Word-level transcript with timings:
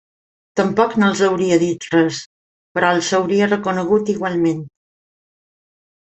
Tampoc 0.59 0.93
no 1.01 1.09
els 1.11 1.19
hauria 1.25 1.57
dit 1.63 1.85
res, 1.95 2.21
però 2.77 2.89
els 2.95 3.09
hauria 3.17 3.49
reconegut 3.51 4.09
igualment. 4.15 4.65